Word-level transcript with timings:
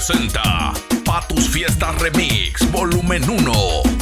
presenta 0.00 0.72
Patus 1.04 1.50
Fiesta 1.50 1.92
Remix 2.00 2.66
Volumen 2.72 3.22
1. 3.28 3.99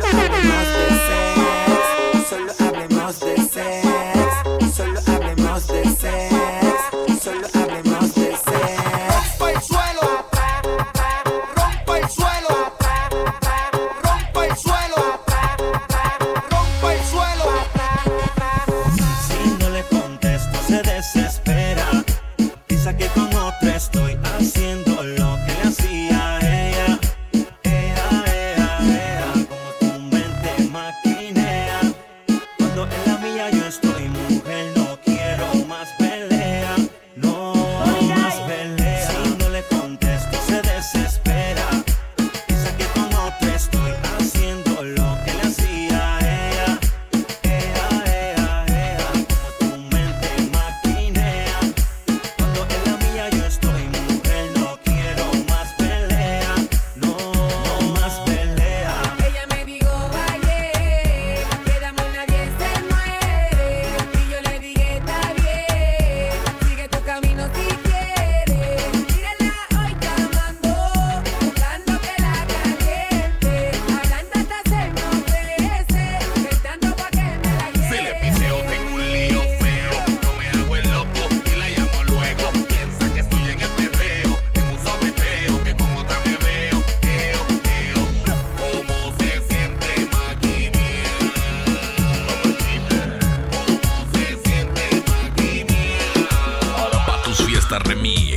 sobre 97.90 97.96
mí. 97.96 98.29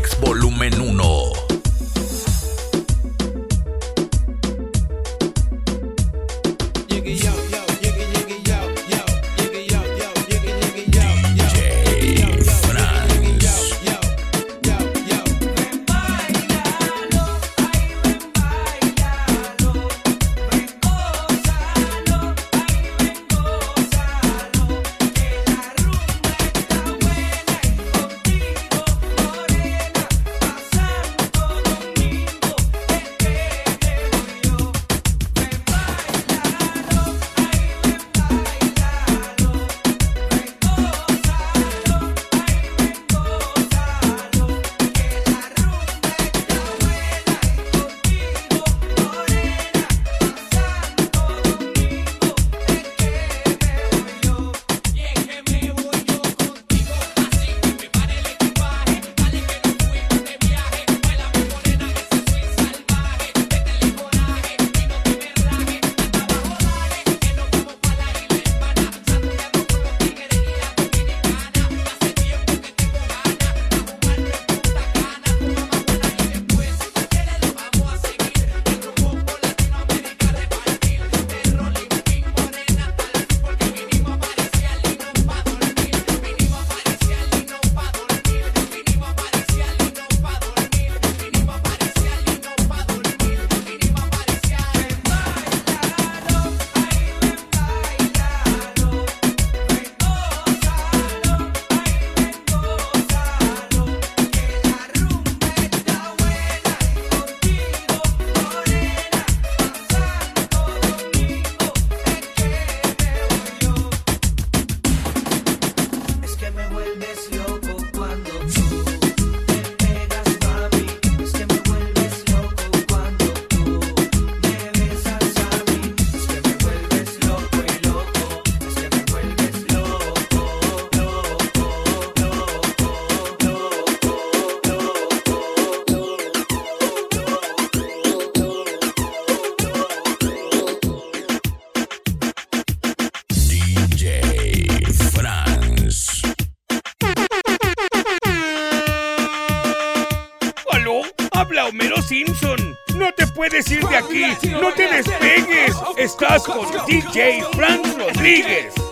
aquí, 153.97 154.25
no 154.51 154.73
te 154.73 154.89
despegues. 154.89 155.77
Estás 155.97 156.45
con 156.45 156.67
DJ 156.87 157.45
Frank 157.55 157.87
Rodríguez. 157.99 158.92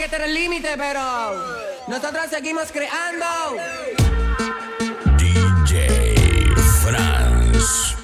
que 0.00 0.08
tener 0.08 0.30
límite, 0.30 0.78
pero 0.78 1.00
nosotros 1.86 2.30
seguimos 2.30 2.72
creando. 2.72 3.26
DJ 5.18 6.54
Franz. 6.82 7.99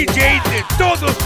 DJ 0.00 0.40
de 0.48 0.64
todo 0.78 0.94
Springfield. 0.94 1.19